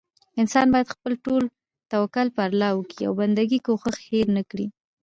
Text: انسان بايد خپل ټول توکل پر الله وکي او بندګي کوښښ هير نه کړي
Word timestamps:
انسان 0.41 0.67
بايد 0.73 0.87
خپل 0.95 1.13
ټول 1.25 1.43
توکل 1.91 2.27
پر 2.35 2.45
الله 2.49 2.69
وکي 2.75 3.01
او 3.07 3.13
بندګي 3.21 3.59
کوښښ 3.65 3.95
هير 4.09 4.27
نه 4.37 4.43
کړي 4.49 4.67